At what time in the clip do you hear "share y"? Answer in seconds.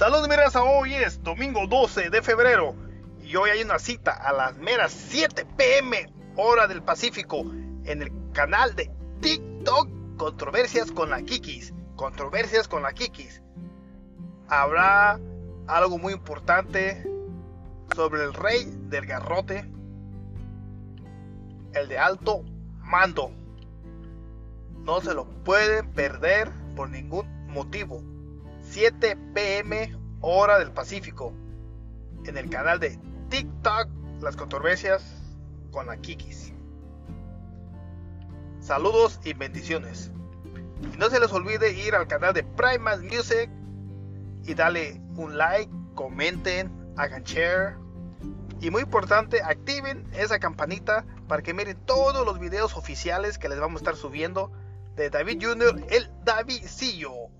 47.24-48.70